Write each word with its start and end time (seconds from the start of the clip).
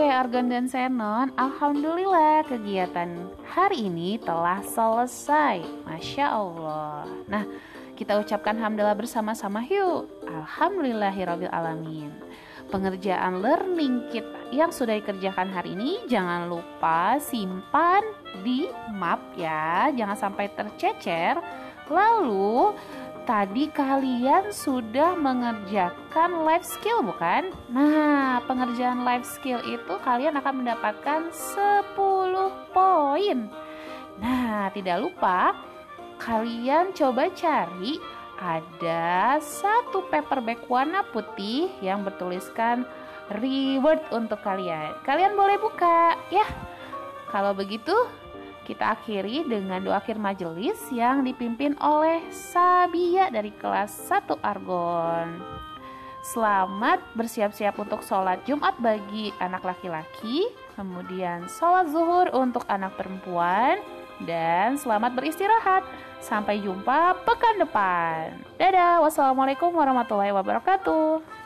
Oke, 0.00 0.08
Argon 0.08 0.48
dan 0.48 0.64
Senon, 0.64 1.28
Alhamdulillah 1.36 2.48
kegiatan 2.48 3.20
hari 3.44 3.84
ini 3.84 4.16
telah 4.16 4.64
selesai. 4.64 5.60
Masya 5.84 6.24
Allah. 6.24 7.04
Nah, 7.28 7.44
kita 8.00 8.16
ucapkan 8.16 8.56
Alhamdulillah 8.56 8.96
bersama-sama 8.96 9.60
yuk. 9.68 10.08
Alhamdulillahirabbil 10.24 11.52
alamin. 11.52 12.16
Pengerjaan 12.72 13.44
learning 13.44 14.08
kit 14.08 14.24
yang 14.48 14.72
sudah 14.72 14.96
dikerjakan 14.96 15.52
hari 15.52 15.76
ini 15.76 16.00
jangan 16.08 16.48
lupa 16.48 17.20
simpan 17.20 18.00
di 18.40 18.72
map 18.96 19.20
ya, 19.36 19.92
jangan 19.92 20.16
sampai 20.16 20.48
tercecer. 20.48 21.36
Lalu 21.92 22.72
tadi 23.30 23.70
kalian 23.70 24.50
sudah 24.50 25.14
mengerjakan 25.14 26.42
life 26.42 26.66
skill 26.66 26.98
bukan? 26.98 27.54
Nah, 27.70 28.42
pengerjaan 28.50 29.06
life 29.06 29.22
skill 29.22 29.62
itu 29.62 29.94
kalian 30.02 30.34
akan 30.34 30.66
mendapatkan 30.66 31.30
10 31.30 31.94
poin. 32.74 33.38
Nah, 34.18 34.66
tidak 34.74 34.98
lupa 35.06 35.54
kalian 36.18 36.90
coba 36.90 37.30
cari 37.30 38.02
ada 38.34 39.38
satu 39.38 40.10
paperback 40.10 40.66
warna 40.66 41.06
putih 41.14 41.70
yang 41.78 42.02
bertuliskan 42.02 42.82
reward 43.38 44.02
untuk 44.10 44.42
kalian. 44.42 44.90
Kalian 45.06 45.38
boleh 45.38 45.54
buka 45.62 46.18
ya. 46.34 46.50
Kalau 47.30 47.54
begitu, 47.54 47.94
kita 48.70 48.94
akhiri 48.94 49.42
dengan 49.50 49.82
doa 49.82 49.98
akhir 49.98 50.14
majelis 50.14 50.78
yang 50.94 51.26
dipimpin 51.26 51.74
oleh 51.82 52.22
Sabia 52.30 53.26
dari 53.26 53.50
kelas 53.50 53.90
1 54.06 54.38
Argon. 54.46 55.42
Selamat 56.22 57.02
bersiap-siap 57.18 57.74
untuk 57.82 58.06
sholat 58.06 58.38
Jumat 58.46 58.78
bagi 58.78 59.34
anak 59.42 59.66
laki-laki, 59.66 60.46
kemudian 60.78 61.50
sholat 61.50 61.90
zuhur 61.90 62.30
untuk 62.30 62.62
anak 62.70 62.94
perempuan, 62.94 63.82
dan 64.22 64.78
selamat 64.78 65.18
beristirahat. 65.18 65.82
Sampai 66.22 66.62
jumpa 66.62 67.26
pekan 67.26 67.58
depan. 67.58 68.38
Dadah, 68.54 69.02
wassalamualaikum 69.02 69.74
warahmatullahi 69.74 70.30
wabarakatuh. 70.30 71.39